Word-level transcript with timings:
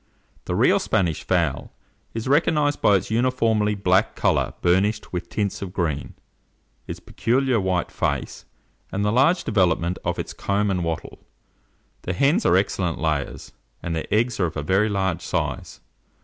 ]BLACK 0.01 0.13
SPANISH. 0.15 0.43
The 0.45 0.55
real 0.55 0.79
Spanish 0.79 1.23
fowl 1.23 1.73
is 2.15 2.27
recognized 2.27 2.81
by 2.81 2.95
its 2.95 3.11
uniformly 3.11 3.75
black 3.75 4.15
colour 4.15 4.55
burnished 4.63 5.13
with 5.13 5.29
tints 5.29 5.61
of 5.61 5.73
green; 5.73 6.15
its 6.87 6.99
peculiar 6.99 7.59
white 7.59 7.91
face, 7.91 8.45
and 8.91 9.05
the 9.05 9.11
large 9.11 9.43
development 9.43 9.99
of 10.03 10.17
its 10.17 10.33
comb 10.33 10.71
and 10.71 10.83
wattle. 10.83 11.19
The 12.01 12.13
hens 12.13 12.47
are 12.47 12.57
excellent 12.57 12.97
layers, 12.99 13.51
and 13.83 13.95
their 13.95 14.07
eggs 14.09 14.39
are 14.39 14.47
of 14.47 14.57
a 14.57 14.63
very 14.63 14.89
large 14.89 15.21
size. 15.21 15.81